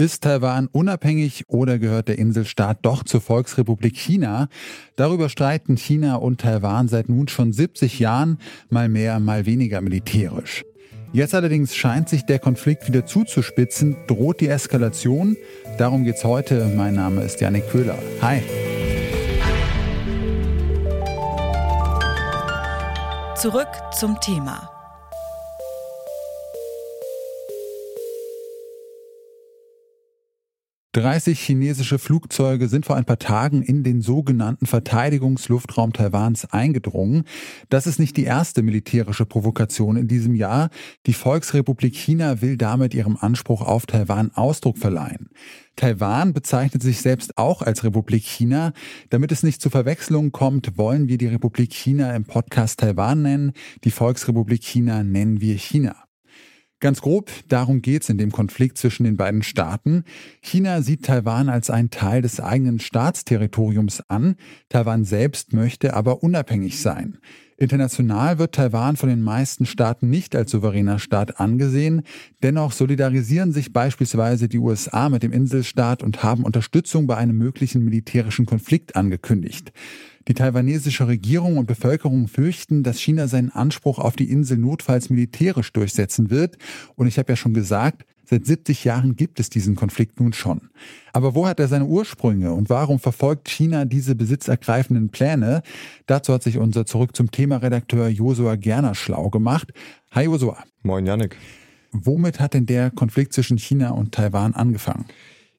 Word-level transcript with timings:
Ist 0.00 0.22
Taiwan 0.22 0.66
unabhängig 0.72 1.44
oder 1.48 1.78
gehört 1.78 2.08
der 2.08 2.18
Inselstaat 2.18 2.78
doch 2.80 3.04
zur 3.04 3.20
Volksrepublik 3.20 3.94
China? 3.98 4.48
Darüber 4.96 5.28
streiten 5.28 5.76
China 5.76 6.14
und 6.14 6.40
Taiwan 6.40 6.88
seit 6.88 7.10
nun 7.10 7.28
schon 7.28 7.52
70 7.52 7.98
Jahren, 7.98 8.38
mal 8.70 8.88
mehr, 8.88 9.20
mal 9.20 9.44
weniger 9.44 9.82
militärisch. 9.82 10.64
Jetzt 11.12 11.34
allerdings 11.34 11.76
scheint 11.76 12.08
sich 12.08 12.24
der 12.24 12.38
Konflikt 12.38 12.88
wieder 12.88 13.04
zuzuspitzen, 13.04 13.94
droht 14.06 14.40
die 14.40 14.48
Eskalation. 14.48 15.36
Darum 15.76 16.04
geht's 16.04 16.24
heute. 16.24 16.72
Mein 16.74 16.94
Name 16.94 17.20
ist 17.20 17.38
Janik 17.42 17.68
Köhler. 17.68 17.98
Hi. 18.22 18.40
Zurück 23.36 23.68
zum 23.92 24.18
Thema. 24.22 24.69
30 30.92 31.38
chinesische 31.38 32.00
Flugzeuge 32.00 32.66
sind 32.66 32.84
vor 32.84 32.96
ein 32.96 33.04
paar 33.04 33.20
Tagen 33.20 33.62
in 33.62 33.84
den 33.84 34.00
sogenannten 34.00 34.66
Verteidigungsluftraum 34.66 35.92
Taiwans 35.92 36.46
eingedrungen. 36.52 37.22
Das 37.68 37.86
ist 37.86 38.00
nicht 38.00 38.16
die 38.16 38.24
erste 38.24 38.62
militärische 38.62 39.24
Provokation 39.24 39.96
in 39.96 40.08
diesem 40.08 40.34
Jahr. 40.34 40.68
Die 41.06 41.12
Volksrepublik 41.12 41.94
China 41.94 42.42
will 42.42 42.56
damit 42.56 42.92
ihrem 42.92 43.16
Anspruch 43.16 43.62
auf 43.62 43.86
Taiwan 43.86 44.32
Ausdruck 44.34 44.78
verleihen. 44.78 45.30
Taiwan 45.76 46.32
bezeichnet 46.32 46.82
sich 46.82 47.00
selbst 47.00 47.38
auch 47.38 47.62
als 47.62 47.84
Republik 47.84 48.24
China. 48.24 48.72
Damit 49.10 49.30
es 49.30 49.44
nicht 49.44 49.62
zu 49.62 49.70
Verwechslungen 49.70 50.32
kommt, 50.32 50.76
wollen 50.76 51.06
wir 51.06 51.18
die 51.18 51.28
Republik 51.28 51.72
China 51.72 52.16
im 52.16 52.24
Podcast 52.24 52.80
Taiwan 52.80 53.22
nennen. 53.22 53.52
Die 53.84 53.92
Volksrepublik 53.92 54.64
China 54.64 55.04
nennen 55.04 55.40
wir 55.40 55.56
China. 55.56 56.09
Ganz 56.80 57.02
grob, 57.02 57.30
darum 57.48 57.82
geht's 57.82 58.08
in 58.08 58.16
dem 58.16 58.32
Konflikt 58.32 58.78
zwischen 58.78 59.04
den 59.04 59.18
beiden 59.18 59.42
Staaten. 59.42 60.04
China 60.40 60.80
sieht 60.80 61.04
Taiwan 61.04 61.50
als 61.50 61.68
einen 61.68 61.90
Teil 61.90 62.22
des 62.22 62.40
eigenen 62.40 62.78
Staatsterritoriums 62.78 64.02
an, 64.08 64.36
Taiwan 64.70 65.04
selbst 65.04 65.52
möchte 65.52 65.92
aber 65.92 66.22
unabhängig 66.22 66.80
sein. 66.80 67.18
International 67.58 68.38
wird 68.38 68.54
Taiwan 68.54 68.96
von 68.96 69.10
den 69.10 69.20
meisten 69.20 69.66
Staaten 69.66 70.08
nicht 70.08 70.34
als 70.34 70.52
souveräner 70.52 70.98
Staat 70.98 71.38
angesehen, 71.38 72.00
dennoch 72.42 72.72
solidarisieren 72.72 73.52
sich 73.52 73.74
beispielsweise 73.74 74.48
die 74.48 74.56
USA 74.56 75.10
mit 75.10 75.22
dem 75.22 75.32
Inselstaat 75.32 76.02
und 76.02 76.22
haben 76.22 76.44
Unterstützung 76.44 77.06
bei 77.06 77.18
einem 77.18 77.36
möglichen 77.36 77.84
militärischen 77.84 78.46
Konflikt 78.46 78.96
angekündigt. 78.96 79.74
Die 80.28 80.34
taiwanesische 80.34 81.08
Regierung 81.08 81.56
und 81.56 81.66
Bevölkerung 81.66 82.28
fürchten, 82.28 82.82
dass 82.82 83.00
China 83.00 83.26
seinen 83.26 83.50
Anspruch 83.50 83.98
auf 83.98 84.16
die 84.16 84.30
Insel 84.30 84.58
notfalls 84.58 85.10
militärisch 85.10 85.72
durchsetzen 85.72 86.30
wird. 86.30 86.58
Und 86.94 87.06
ich 87.06 87.18
habe 87.18 87.32
ja 87.32 87.36
schon 87.36 87.54
gesagt, 87.54 88.04
Seit 88.30 88.46
70 88.46 88.84
Jahren 88.84 89.16
gibt 89.16 89.40
es 89.40 89.50
diesen 89.50 89.74
Konflikt 89.74 90.20
nun 90.20 90.32
schon. 90.32 90.70
Aber 91.12 91.34
wo 91.34 91.48
hat 91.48 91.58
er 91.58 91.66
seine 91.66 91.86
Ursprünge 91.86 92.52
und 92.52 92.70
warum 92.70 93.00
verfolgt 93.00 93.48
China 93.48 93.84
diese 93.86 94.14
besitzergreifenden 94.14 95.08
Pläne? 95.08 95.62
Dazu 96.06 96.32
hat 96.32 96.44
sich 96.44 96.56
unser 96.56 96.86
Zurück 96.86 97.16
zum 97.16 97.32
Thema 97.32 97.56
Redakteur 97.56 98.06
Josua 98.06 98.54
Gerner 98.54 98.94
schlau 98.94 99.30
gemacht. 99.30 99.72
Hi 100.12 100.26
Josua. 100.26 100.62
Moin 100.84 101.06
Yannick. 101.06 101.36
Womit 101.90 102.38
hat 102.38 102.54
denn 102.54 102.66
der 102.66 102.92
Konflikt 102.92 103.32
zwischen 103.32 103.58
China 103.58 103.90
und 103.90 104.12
Taiwan 104.12 104.54
angefangen? 104.54 105.06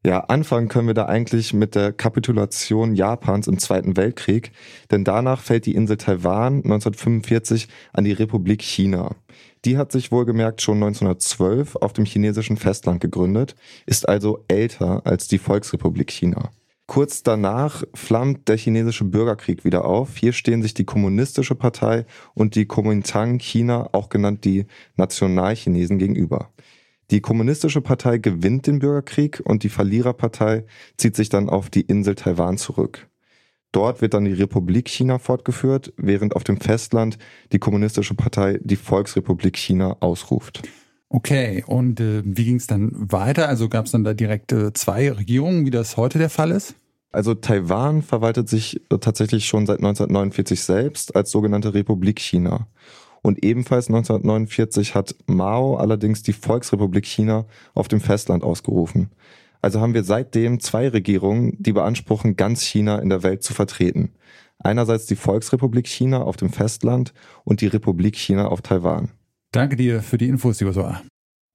Ja, 0.04 0.22
anfangen 0.22 0.68
können 0.68 0.88
wir 0.88 0.96
da 0.96 1.06
eigentlich 1.06 1.54
mit 1.54 1.76
der 1.76 1.94
Kapitulation 1.94 2.96
Japans 2.96 3.48
im 3.48 3.60
Zweiten 3.60 3.98
Weltkrieg, 3.98 4.52
denn 4.90 5.04
danach 5.04 5.42
fällt 5.42 5.68
die 5.68 5.76
Insel 5.76 5.98
Taiwan 5.98 6.56
1945 6.64 7.68
an 7.94 8.06
die 8.06 8.12
Republik 8.12 8.64
China. 8.64 9.16
Die 9.64 9.78
hat 9.78 9.92
sich 9.92 10.12
wohlgemerkt 10.12 10.64
schon 10.64 10.78
1912 10.78 11.76
auf 11.76 11.94
dem 11.94 12.06
chinesischen 12.06 12.58
Festland 12.58 13.00
gegründet, 13.00 13.56
ist 13.86 14.10
also 14.10 14.44
älter 14.48 15.06
als 15.06 15.28
die 15.28 15.38
Volksrepublik 15.38 16.10
China. 16.10 16.50
Kurz 16.88 17.22
danach 17.22 17.84
flammt 17.94 18.48
der 18.48 18.58
chinesische 18.58 19.06
Bürgerkrieg 19.06 19.64
wieder 19.64 19.86
auf. 19.86 20.18
Hier 20.18 20.34
stehen 20.34 20.64
sich 20.64 20.74
die 20.74 20.84
Kommunistische 20.84 21.54
Partei 21.54 22.08
und 22.34 22.56
die 22.56 22.66
Kuomintang 22.66 23.38
China, 23.38 23.90
auch 23.92 24.10
genannt 24.10 24.46
die 24.46 24.66
Nationalchinesen, 24.98 26.00
gegenüber. 26.00 26.50
Die 27.12 27.20
Kommunistische 27.20 27.82
Partei 27.82 28.20
gewinnt 28.20 28.68
den 28.68 28.80
Bürgerkrieg 28.80 29.42
und 29.44 29.64
die 29.64 29.70
Verliererpartei 29.70 30.64
zieht 30.96 31.18
sich 31.18 31.28
dann 31.28 31.50
auf 31.50 31.70
die 31.70 31.82
Insel 31.82 32.16
Taiwan 32.16 32.58
zurück. 32.58 33.10
Dort 33.74 34.02
wird 34.02 34.14
dann 34.14 34.24
die 34.24 34.34
Republik 34.34 34.88
China 34.88 35.20
fortgeführt, 35.20 35.94
während 35.98 36.38
auf 36.38 36.46
dem 36.46 36.60
Festland 36.60 37.18
die 37.52 37.60
Kommunistische 37.60 38.14
Partei 38.14 38.60
die 38.64 38.78
Volksrepublik 38.78 39.58
China 39.58 39.98
ausruft. 40.00 40.62
Okay, 41.10 41.66
und 41.68 42.00
äh, 42.00 42.22
wie 42.24 42.46
ging 42.46 42.56
es 42.56 42.68
dann 42.68 42.92
weiter? 42.94 43.50
Also 43.50 43.68
gab 43.68 43.86
es 43.86 43.92
dann 43.92 44.06
da 44.06 44.14
direkt 44.14 44.54
äh, 44.54 44.72
zwei 44.72 45.12
Regierungen, 45.12 45.66
wie 45.66 45.72
das 45.72 45.98
heute 45.98 46.18
der 46.18 46.30
Fall 46.30 46.52
ist? 46.52 46.76
Also 47.12 47.34
Taiwan 47.34 48.04
verwaltet 48.04 48.48
sich 48.48 48.80
tatsächlich 48.88 49.46
schon 49.46 49.66
seit 49.66 49.80
1949 49.80 50.62
selbst 50.62 51.14
als 51.14 51.32
sogenannte 51.32 51.74
Republik 51.74 52.22
China. 52.22 52.68
Und 53.22 53.46
ebenfalls 53.46 53.88
1949 53.88 54.96
hat 54.96 55.16
Mao 55.28 55.76
allerdings 55.76 56.24
die 56.24 56.34
Volksrepublik 56.34 57.06
China 57.06 57.46
auf 57.74 57.88
dem 57.88 58.02
Festland 58.02 58.44
ausgerufen. 58.44 59.12
Also 59.62 59.80
haben 59.80 59.94
wir 59.94 60.04
seitdem 60.04 60.60
zwei 60.60 60.88
Regierungen, 60.88 61.56
die 61.60 61.74
beanspruchen, 61.74 62.36
ganz 62.36 62.64
China 62.64 62.98
in 63.00 63.10
der 63.10 63.22
Welt 63.22 63.44
zu 63.44 63.54
vertreten. 63.54 64.12
Einerseits 64.58 65.06
die 65.06 65.16
Volksrepublik 65.16 65.88
China 65.88 66.24
auf 66.24 66.38
dem 66.38 66.50
Festland 66.50 67.14
und 67.44 67.62
die 67.62 67.68
Republik 67.68 68.16
China 68.16 68.48
auf 68.48 68.62
Taiwan. 68.62 69.10
Danke 69.52 69.76
dir 69.76 70.02
für 70.02 70.18
die 70.18 70.28
Infos, 70.28 70.60
Josua. 70.60 71.02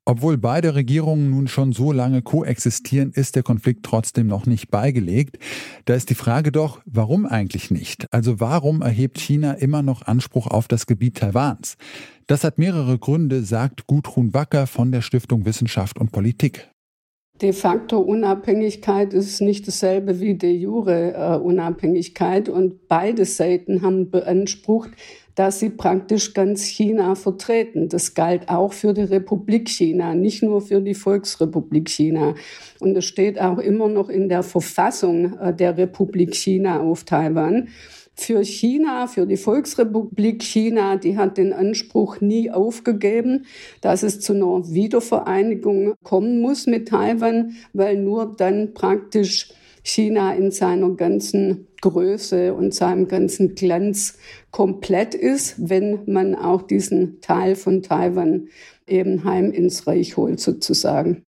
Obwohl 0.08 0.38
beide 0.38 0.76
Regierungen 0.76 1.30
nun 1.30 1.48
schon 1.48 1.72
so 1.72 1.90
lange 1.90 2.22
koexistieren, 2.22 3.10
ist 3.10 3.34
der 3.34 3.42
Konflikt 3.42 3.84
trotzdem 3.84 4.28
noch 4.28 4.46
nicht 4.46 4.70
beigelegt. 4.70 5.36
Da 5.84 5.94
ist 5.94 6.10
die 6.10 6.14
Frage 6.14 6.52
doch, 6.52 6.80
warum 6.86 7.26
eigentlich 7.26 7.72
nicht? 7.72 8.06
Also 8.12 8.38
warum 8.38 8.82
erhebt 8.82 9.18
China 9.18 9.54
immer 9.54 9.82
noch 9.82 10.02
Anspruch 10.02 10.46
auf 10.46 10.68
das 10.68 10.86
Gebiet 10.86 11.16
Taiwans? 11.16 11.76
Das 12.28 12.44
hat 12.44 12.56
mehrere 12.56 13.00
Gründe, 13.00 13.42
sagt 13.42 13.88
Gudrun 13.88 14.32
Wacker 14.32 14.68
von 14.68 14.92
der 14.92 15.02
Stiftung 15.02 15.44
Wissenschaft 15.44 15.98
und 15.98 16.12
Politik. 16.12 16.70
De 17.42 17.52
facto 17.52 17.98
Unabhängigkeit 17.98 19.12
ist 19.12 19.42
nicht 19.42 19.68
dasselbe 19.68 20.20
wie 20.20 20.34
de 20.34 20.50
jure 20.50 21.12
äh, 21.12 21.36
Unabhängigkeit 21.36 22.48
und 22.48 22.88
beide 22.88 23.26
Seiten 23.26 23.82
haben 23.82 24.10
beansprucht, 24.10 24.90
dass 25.34 25.60
sie 25.60 25.68
praktisch 25.68 26.32
ganz 26.32 26.64
China 26.64 27.14
vertreten. 27.14 27.90
Das 27.90 28.14
galt 28.14 28.48
auch 28.48 28.72
für 28.72 28.94
die 28.94 29.02
Republik 29.02 29.68
China, 29.68 30.14
nicht 30.14 30.42
nur 30.42 30.62
für 30.62 30.80
die 30.80 30.94
Volksrepublik 30.94 31.90
China. 31.90 32.34
Und 32.80 32.96
es 32.96 33.04
steht 33.04 33.38
auch 33.38 33.58
immer 33.58 33.88
noch 33.88 34.08
in 34.08 34.30
der 34.30 34.42
Verfassung 34.42 35.38
äh, 35.38 35.54
der 35.54 35.76
Republik 35.76 36.34
China 36.34 36.80
auf 36.80 37.04
Taiwan. 37.04 37.68
Für 38.18 38.42
China, 38.44 39.06
für 39.08 39.26
die 39.26 39.36
Volksrepublik 39.36 40.42
China, 40.42 40.96
die 40.96 41.18
hat 41.18 41.36
den 41.36 41.52
Anspruch 41.52 42.20
nie 42.22 42.50
aufgegeben, 42.50 43.44
dass 43.82 44.02
es 44.02 44.20
zu 44.20 44.32
einer 44.32 44.72
Wiedervereinigung 44.72 45.94
kommen 46.02 46.40
muss 46.40 46.66
mit 46.66 46.88
Taiwan, 46.88 47.56
weil 47.74 47.98
nur 47.98 48.34
dann 48.34 48.72
praktisch 48.72 49.52
China 49.82 50.34
in 50.34 50.50
seiner 50.50 50.90
ganzen 50.90 51.68
Größe 51.82 52.54
und 52.54 52.74
seinem 52.74 53.06
ganzen 53.06 53.54
Glanz 53.54 54.18
komplett 54.50 55.14
ist, 55.14 55.68
wenn 55.68 56.00
man 56.06 56.34
auch 56.34 56.62
diesen 56.62 57.20
Teil 57.20 57.54
von 57.54 57.82
Taiwan 57.82 58.48
eben 58.86 59.24
heim 59.24 59.52
ins 59.52 59.86
Reich 59.86 60.16
holt 60.16 60.40
sozusagen. 60.40 61.25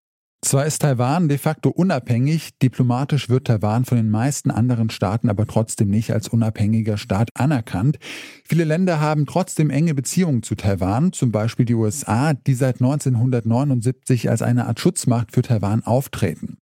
Zwar 0.46 0.64
ist 0.64 0.82
Taiwan 0.82 1.28
de 1.28 1.38
facto 1.38 1.70
unabhängig, 1.70 2.56
diplomatisch 2.62 3.28
wird 3.28 3.48
Taiwan 3.48 3.84
von 3.84 3.96
den 3.96 4.10
meisten 4.10 4.52
anderen 4.52 4.90
Staaten 4.90 5.28
aber 5.28 5.44
trotzdem 5.44 5.88
nicht 5.88 6.12
als 6.12 6.28
unabhängiger 6.28 6.98
Staat 6.98 7.30
anerkannt. 7.34 7.98
Viele 8.44 8.62
Länder 8.62 9.00
haben 9.00 9.26
trotzdem 9.26 9.70
enge 9.70 9.92
Beziehungen 9.92 10.44
zu 10.44 10.54
Taiwan, 10.54 11.12
zum 11.12 11.32
Beispiel 11.32 11.66
die 11.66 11.74
USA, 11.74 12.32
die 12.32 12.54
seit 12.54 12.76
1979 12.76 14.30
als 14.30 14.40
eine 14.40 14.68
Art 14.68 14.78
Schutzmacht 14.78 15.32
für 15.32 15.42
Taiwan 15.42 15.82
auftreten. 15.82 16.58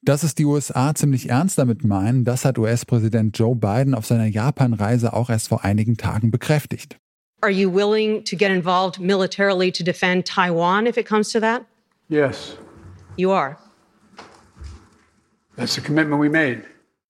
Dass 0.00 0.22
es 0.22 0.36
die 0.36 0.44
USA 0.44 0.94
ziemlich 0.94 1.28
ernst 1.28 1.58
damit 1.58 1.82
meinen, 1.82 2.24
das 2.24 2.44
hat 2.44 2.56
US-Präsident 2.56 3.36
Joe 3.36 3.56
Biden 3.56 3.96
auf 3.96 4.06
seiner 4.06 4.26
Japan-Reise 4.26 5.12
auch 5.12 5.28
erst 5.28 5.48
vor 5.48 5.64
einigen 5.64 5.96
Tagen 5.96 6.30
bekräftigt. 6.30 6.98
Are 7.40 7.50
you 7.50 7.74
willing 7.74 8.22
to 8.26 8.36
get 8.36 8.50
involved 8.52 9.00
militarily 9.00 9.72
to 9.72 9.82
defend 9.82 10.24
Taiwan 10.24 10.86
if 10.86 10.96
it 10.96 11.08
comes 11.08 11.32
to 11.32 11.40
that? 11.40 11.62
Yes. 12.08 12.56
You 13.18 13.32
are. 13.32 13.58
That's 15.56 15.74
the 15.74 15.80
commitment 15.80 16.22
we 16.22 16.30
made. 16.30 16.62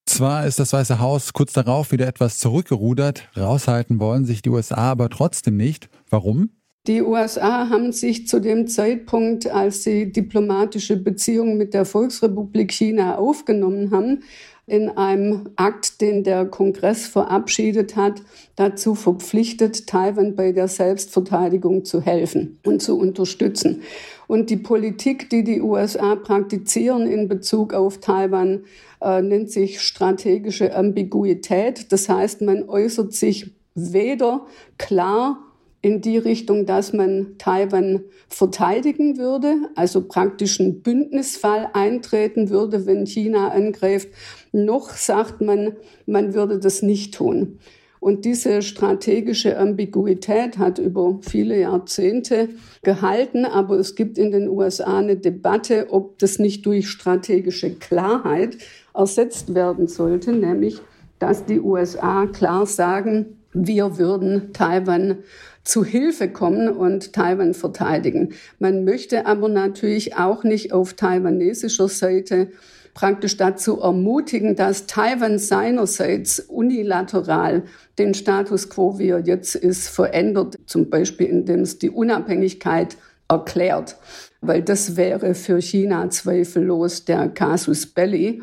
Zwar 0.07 0.47
ist 0.47 0.59
das 0.59 0.73
Weiße 0.73 1.01
Haus 1.01 1.35
kurz 1.35 1.53
darauf 1.53 1.93
wieder 1.93 2.07
etwas 2.07 2.39
zurückgerudert, 2.39 3.29
raushalten 3.37 4.01
wollen 4.01 4.25
sich 4.25 4.41
die 4.41 4.49
USA 4.49 4.77
aber 4.77 5.11
trotzdem 5.11 5.59
nicht. 5.59 5.91
Warum? 6.09 6.49
Die 6.87 7.03
USA 7.03 7.69
haben 7.69 7.93
sich 7.93 8.27
zu 8.27 8.41
dem 8.41 8.69
Zeitpunkt, 8.69 9.49
als 9.49 9.85
sie 9.85 10.11
diplomatische 10.11 10.97
Beziehungen 10.97 11.59
mit 11.59 11.75
der 11.75 11.85
Volksrepublik 11.85 12.73
China 12.73 13.17
aufgenommen 13.17 13.91
haben, 13.91 14.23
in 14.69 14.91
einem 14.91 15.51
Akt, 15.57 16.01
den 16.01 16.25
der 16.25 16.45
Kongress 16.45 17.07
verabschiedet 17.07 17.97
hat, 17.97 18.23
dazu 18.57 18.95
verpflichtet, 18.95 19.87
Taiwan 19.87 20.37
bei 20.37 20.53
der 20.53 20.69
Selbstverteidigung 20.69 21.85
zu 21.85 22.03
helfen 22.03 22.59
und 22.65 22.83
zu 22.83 22.99
unterstützen. 22.99 23.83
Und 24.27 24.51
die 24.51 24.59
Politik, 24.59 25.31
die 25.31 25.43
die 25.43 25.63
USA 25.63 26.15
praktizieren 26.15 27.07
in 27.07 27.29
Bezug 27.29 27.73
auf 27.73 27.99
Taiwan, 27.99 28.65
äh, 29.01 29.23
nennt 29.23 29.51
sich 29.51 29.81
strategische 29.81 30.75
Ambiguität. 30.75 31.91
Das 31.91 32.09
heißt, 32.09 32.43
man 32.43 32.69
äußert 32.69 33.15
sich 33.15 33.53
weder 33.75 34.47
klar 34.77 35.39
in 35.81 36.01
die 36.01 36.19
Richtung, 36.19 36.67
dass 36.67 36.93
man 36.93 37.37
Taiwan 37.39 38.01
verteidigen 38.29 39.17
würde, 39.17 39.55
also 39.77 40.03
praktisch 40.03 40.61
einen 40.61 40.83
Bündnisfall 40.83 41.71
eintreten 41.73 42.51
würde, 42.51 42.87
wenn 42.87 43.07
China 43.07 43.49
angreift, 43.49 44.09
noch 44.53 44.91
sagt 44.91 45.41
man, 45.41 45.77
man 46.07 46.35
würde 46.35 46.59
das 46.59 46.83
nicht 46.83 47.15
tun. 47.15 47.59
Und 48.01 48.25
diese 48.25 48.63
strategische 48.63 49.59
Ambiguität 49.59 50.59
hat 50.59 50.79
über 50.79 51.19
viele 51.21 51.59
Jahrzehnte 51.59 52.49
gehalten, 52.83 53.45
aber 53.45 53.77
es 53.77 53.97
gibt 53.97 54.19
in 54.19 54.31
den 54.31 54.49
USA 54.49 54.99
eine 54.99 55.17
Debatte, 55.17 55.89
ob 55.91 56.19
das 56.19 56.39
nicht 56.39 56.65
durch 56.65 56.89
strategische 56.89 57.75
Klarheit 57.75 58.57
ersetzt 58.95 59.55
werden 59.55 59.89
sollte, 59.89 60.33
nämlich 60.33 60.81
dass 61.19 61.45
die 61.45 61.61
USA 61.61 62.27
klar 62.27 62.67
sagen, 62.67 63.39
wir 63.53 63.99
würden 63.99 64.53
Taiwan 64.53 65.19
zu 65.65 65.85
Hilfe 65.85 66.29
kommen 66.29 66.69
und 66.69 67.13
Taiwan 67.13 67.55
verteidigen. 67.55 68.35
Man 68.59 68.85
möchte 68.85 69.27
aber 69.27 69.49
natürlich 69.49 70.17
auch 70.17 70.45
nicht 70.45 70.73
auf 70.73 70.95
taiwanesischer 70.95 71.89
Seite 71.89 72.49
praktisch 72.95 73.37
dazu 73.37 73.79
ermutigen, 73.79 74.57
dass 74.57 74.87
Taiwan 74.87 75.39
seinerseits 75.39 76.41
unilateral 76.41 77.63
den 77.97 78.13
Status 78.13 78.69
quo, 78.71 78.99
wie 78.99 79.11
er 79.11 79.21
jetzt 79.21 79.55
ist, 79.55 79.89
verändert, 79.89 80.57
zum 80.67 80.91
Beispiel 80.91 81.27
indem 81.27 81.61
es 81.61 81.79
die 81.79 81.91
Unabhängigkeit 81.91 82.97
erklärt, 83.29 83.97
weil 84.41 84.63
das 84.63 84.97
wäre 84.97 85.35
für 85.35 85.61
China 85.61 86.11
zweifellos 86.11 87.05
der 87.05 87.29
Casus 87.29 87.87
Belli. 87.87 88.43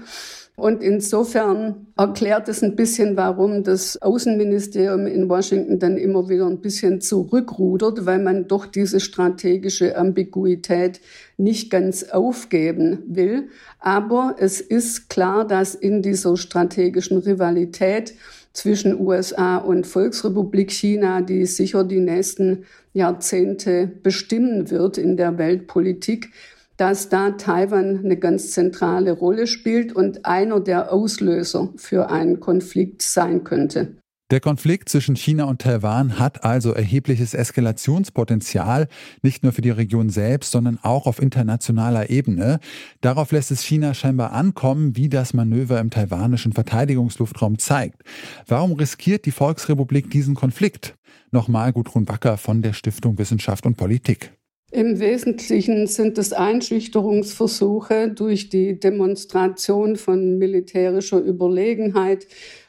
Und 0.56 0.82
insofern 0.82 1.88
erklärt 1.98 2.48
es 2.48 2.64
ein 2.64 2.78
bisschen, 2.78 3.18
warum 3.18 3.64
das 3.64 4.02
Außenministerium 4.02 5.06
in 5.06 5.28
Washington 5.28 5.80
dann 5.80 5.98
immer 5.98 6.30
wieder 6.30 6.48
ein 6.48 6.62
bisschen 6.62 7.02
zurückrudert, 7.02 8.06
weil 8.06 8.20
man 8.20 8.48
doch 8.48 8.66
diese 8.66 9.02
strategische 9.02 9.98
Ambiguität 9.98 11.02
nicht 11.36 11.70
ganz 11.70 12.04
aufgeben 12.04 13.04
will. 13.08 13.50
Aber 13.80 14.38
es 14.40 14.62
ist 14.62 15.10
klar, 15.10 15.46
dass 15.46 15.76
in 15.76 16.02
dieser 16.02 16.38
strategischen 16.38 17.18
Rivalität 17.18 18.14
zwischen 18.54 18.98
USA 18.98 19.58
und 19.58 19.86
Volksrepublik 19.86 20.72
China, 20.72 21.20
die 21.20 21.46
sicher 21.46 21.84
die 21.84 22.00
nächsten 22.00 22.64
Jahrzehnte 22.94 23.92
bestimmen 24.02 24.72
wird 24.72 24.98
in 24.98 25.18
der 25.18 25.38
Weltpolitik, 25.38 26.30
dass 26.78 27.10
da 27.10 27.32
Taiwan 27.32 28.04
eine 28.04 28.18
ganz 28.18 28.52
zentrale 28.52 29.12
Rolle 29.12 29.48
spielt 29.48 29.94
und 29.94 30.26
einer 30.26 30.60
der 30.60 30.92
Auslöser 30.92 31.70
für 31.76 32.10
einen 32.10 32.40
Konflikt 32.40 33.02
sein 33.02 33.44
könnte. 33.44 33.96
Der 34.32 34.40
Konflikt 34.40 34.90
zwischen 34.90 35.16
China 35.16 35.44
und 35.44 35.62
Taiwan 35.62 36.18
hat 36.18 36.44
also 36.44 36.74
erhebliches 36.74 37.36
Eskalationspotenzial, 37.36 38.88
nicht 39.22 39.44
nur 39.44 39.54
für 39.54 39.62
die 39.62 39.70
Region 39.70 40.10
selbst, 40.10 40.52
sondern 40.52 40.80
auch 40.82 41.06
auf 41.06 41.22
internationaler 41.22 42.10
Ebene. 42.10 42.60
Darauf 43.02 43.32
lässt 43.32 43.52
es 43.52 43.62
China 43.62 43.94
scheinbar 43.94 44.32
ankommen, 44.32 44.96
wie 44.96 45.10
das 45.10 45.36
Manöver 45.36 45.80
im 45.80 45.92
taiwanischen 45.92 46.54
Verteidigungsluftraum 46.54 47.60
zeigt. 47.60 48.02
Warum 48.48 48.72
riskiert 48.72 49.28
die 49.28 49.32
Volksrepublik 49.32 50.10
diesen 50.10 50.34
Konflikt? 50.34 50.96
Nochmal 51.30 51.72
Gudrun 51.72 52.08
Wacker 52.10 52.38
von 52.38 52.64
der 52.64 52.74
Stiftung 52.74 53.20
Wissenschaft 53.20 53.68
und 53.68 53.78
Politik. 53.78 54.32
Im 54.76 55.00
Wesentlichen 55.00 55.88
sind 55.88 56.18
es 56.18 56.34
Einschüchterungsversuche 56.34 58.10
durch 58.10 58.50
die 58.50 58.78
Demonstration 58.78 59.96
von 59.96 60.38
militärischer 60.38 61.20
Überlegenheit. 61.20 62.28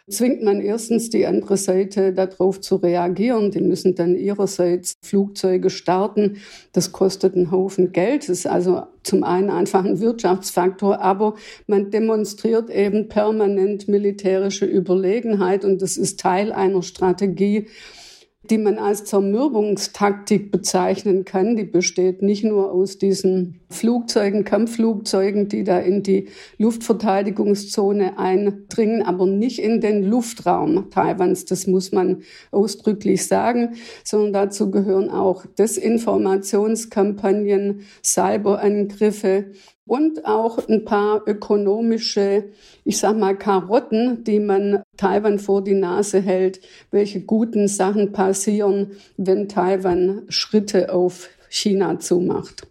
Zwingt 0.09 0.41
man 0.41 0.61
erstens 0.61 1.11
die 1.11 1.27
andere 1.27 1.57
Seite 1.57 2.13
darauf 2.13 2.61
zu 2.61 2.77
reagieren. 2.77 3.51
Die 3.51 3.61
müssen 3.61 3.97
dann 3.97 4.15
ihrerseits 4.15 4.95
Flugzeuge 5.03 5.69
starten. 5.69 6.37
Das 6.73 6.93
kostet 6.93 7.35
einen 7.35 7.51
Haufen 7.51 7.91
Geld. 7.91 8.23
Das 8.23 8.29
ist 8.29 8.47
also 8.47 8.85
zum 9.03 9.25
einen 9.25 9.51
einfach 9.51 9.85
ein 9.85 9.99
Wirtschaftsfaktor, 9.99 11.01
aber 11.01 11.35
man 11.67 11.91
demonstriert 11.91 12.71
eben 12.71 13.09
permanent 13.09 13.89
militärische 13.89 14.65
Überlegenheit 14.65 15.65
und 15.65 15.83
das 15.83 15.97
ist 15.97 16.21
Teil 16.21 16.53
einer 16.53 16.85
Strategie, 16.85 17.67
die 18.51 18.59
man 18.59 18.79
als 18.79 19.05
Zermürbungstaktik 19.05 20.51
bezeichnen 20.51 21.25
kann. 21.25 21.57
Die 21.57 21.65
besteht 21.65 22.23
nicht 22.23 22.45
nur 22.45 22.73
aus 22.73 22.99
diesen 22.99 23.61
Flugzeugen, 23.71 24.45
Kampfflugzeugen, 24.45 25.49
die 25.49 25.65
da 25.65 25.79
in 25.79 26.03
die 26.03 26.29
Luftverteidigungszone 26.59 28.19
eindringen, 28.19 29.03
aber 29.03 29.27
nicht 29.27 29.59
in 29.59 29.81
den 29.81 30.05
Luftraum 30.05 30.91
Taiwans. 30.91 31.45
Das 31.45 31.67
muss 31.67 31.93
man 31.93 32.23
ausdrücklich 32.51 33.27
sagen, 33.27 33.75
sondern 34.05 34.33
dazu 34.33 34.71
gehören 34.71 35.11
auch 35.11 35.45
Desinformationskampagnen, 35.47 37.83
Cyberangriffe, 38.05 39.47
und 39.87 40.27
auch 40.27 40.69
ein 40.69 40.85
paar 40.85 41.23
ökonomische, 41.27 42.45
ich 42.85 42.99
sag 42.99 43.17
mal, 43.17 43.37
Karotten, 43.37 44.25
die 44.25 44.41
man 44.41 44.83
Taiwan 44.97 45.39
vor 45.39 45.63
die 45.63 45.75
Nase 45.75 46.21
hält, 46.21 46.61
welche 46.91 47.21
guten 47.21 47.69
Sachen 47.69 48.13
passieren, 48.13 48.93
wenn 49.17 49.49
Taiwan 49.49 50.23
Schritte 50.29 50.93
auf 50.93 51.29
China 51.49 51.99
zumacht. 52.01 52.67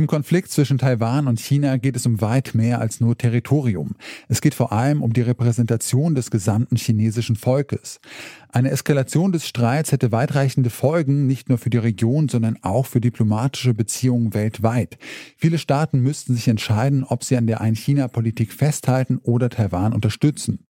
Im 0.00 0.06
Konflikt 0.06 0.50
zwischen 0.50 0.78
Taiwan 0.78 1.26
und 1.26 1.40
China 1.40 1.76
geht 1.76 1.94
es 1.94 2.06
um 2.06 2.22
weit 2.22 2.54
mehr 2.54 2.80
als 2.80 3.00
nur 3.00 3.18
Territorium. 3.18 3.96
Es 4.28 4.40
geht 4.40 4.54
vor 4.54 4.72
allem 4.72 5.02
um 5.02 5.12
die 5.12 5.20
Repräsentation 5.20 6.14
des 6.14 6.30
gesamten 6.30 6.76
chinesischen 6.76 7.36
Volkes. 7.36 8.00
Eine 8.48 8.70
Eskalation 8.70 9.30
des 9.30 9.46
Streits 9.46 9.92
hätte 9.92 10.10
weitreichende 10.10 10.70
Folgen, 10.70 11.26
nicht 11.26 11.50
nur 11.50 11.58
für 11.58 11.68
die 11.68 11.76
Region, 11.76 12.30
sondern 12.30 12.56
auch 12.62 12.86
für 12.86 13.02
diplomatische 13.02 13.74
Beziehungen 13.74 14.32
weltweit. 14.32 14.96
Viele 15.36 15.58
Staaten 15.58 16.00
müssten 16.00 16.34
sich 16.34 16.48
entscheiden, 16.48 17.04
ob 17.04 17.22
sie 17.22 17.36
an 17.36 17.46
der 17.46 17.60
Ein-China-Politik 17.60 18.54
festhalten 18.54 19.18
oder 19.18 19.50
Taiwan 19.50 19.92
unterstützen. 19.92 20.64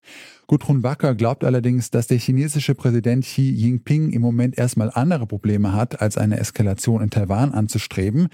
Gudrun 0.46 0.82
Wacker 0.82 1.14
glaubt 1.14 1.44
allerdings, 1.44 1.90
dass 1.90 2.06
der 2.06 2.16
chinesische 2.16 2.74
Präsident 2.74 3.24
Xi 3.24 3.50
Jinping 3.50 4.10
im 4.10 4.22
Moment 4.22 4.56
erstmal 4.56 4.90
andere 4.90 5.26
Probleme 5.26 5.74
hat, 5.74 6.00
als 6.00 6.16
eine 6.16 6.38
Eskalation 6.38 7.02
in 7.02 7.10
Taiwan 7.10 7.52
anzustreben. 7.52 8.28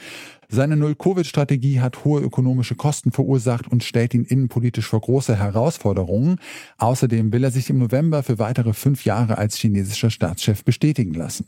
Seine 0.49 0.77
Null-Covid-Strategie 0.77 1.81
hat 1.81 2.05
hohe 2.05 2.21
ökonomische 2.21 2.77
Kosten 2.77 3.11
verursacht 3.11 3.67
und 3.67 3.83
stellt 3.83 4.15
ihn 4.15 4.25
innenpolitisch 4.25 4.87
vor 4.87 5.01
große 5.01 5.37
Herausforderungen. 5.37 6.37
Außerdem 6.79 7.33
will 7.33 7.43
er 7.43 7.51
sich 7.51 7.69
im 7.69 7.79
November 7.79 8.23
für 8.23 8.39
weitere 8.39 8.75
fünf 8.75 9.05
Jahre 9.05 9.37
als 9.37 9.57
chinesischer 9.57 10.11
Staatschef 10.11 10.63
bestätigen 10.63 11.15
lassen. 11.15 11.47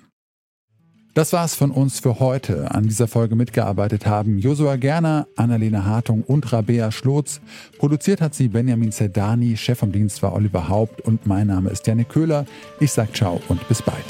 Das 1.17 1.33
war's 1.33 1.55
von 1.55 1.71
uns 1.71 1.99
für 1.99 2.21
heute. 2.21 2.71
An 2.73 2.89
dieser 2.89 3.09
Folge 3.09 3.37
mitgearbeitet 3.37 4.05
haben 4.05 4.37
Josua 4.37 4.77
Gerner, 4.77 5.27
Annalena 5.35 5.87
Hartung 5.87 6.23
und 6.23 6.53
Rabea 6.53 6.93
Schlotz. 6.93 7.41
Produziert 7.79 8.21
hat 8.21 8.35
sie 8.35 8.49
Benjamin 8.49 8.93
Zerdani, 8.93 9.57
Chef 9.57 9.79
vom 9.79 9.93
Dienst 9.93 10.23
war 10.23 10.35
Oliver 10.35 10.69
Haupt 10.69 11.01
und 11.01 11.25
mein 11.25 11.47
Name 11.47 11.71
ist 11.71 11.87
Janne 11.87 12.05
Köhler. 12.05 12.45
Ich 12.81 12.93
sag 12.93 13.17
ciao 13.17 13.41
und 13.49 13.67
bis 13.67 13.81
bald. 13.81 14.05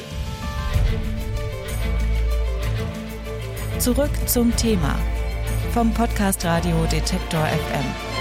Zurück 3.79 4.11
zum 4.27 4.57
Thema 4.57 4.97
vom 5.73 5.95
Podcast 5.95 6.45
Radio 6.45 6.75
Detektor 6.91 7.47
FM. 7.47 8.16